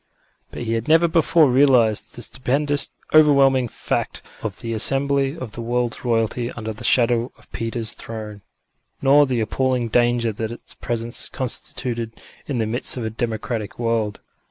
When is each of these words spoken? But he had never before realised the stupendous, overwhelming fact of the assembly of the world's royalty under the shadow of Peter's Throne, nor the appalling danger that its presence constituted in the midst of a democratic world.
But 0.49 0.63
he 0.63 0.73
had 0.73 0.87
never 0.87 1.07
before 1.07 1.51
realised 1.51 2.15
the 2.15 2.23
stupendous, 2.23 2.89
overwhelming 3.13 3.67
fact 3.67 4.23
of 4.41 4.61
the 4.61 4.73
assembly 4.73 5.37
of 5.37 5.51
the 5.51 5.61
world's 5.61 6.03
royalty 6.03 6.51
under 6.53 6.73
the 6.73 6.83
shadow 6.83 7.31
of 7.37 7.51
Peter's 7.51 7.93
Throne, 7.93 8.41
nor 8.99 9.27
the 9.27 9.41
appalling 9.41 9.89
danger 9.89 10.31
that 10.31 10.51
its 10.51 10.73
presence 10.73 11.29
constituted 11.29 12.19
in 12.47 12.57
the 12.57 12.65
midst 12.65 12.97
of 12.97 13.05
a 13.05 13.11
democratic 13.11 13.77
world. 13.77 14.19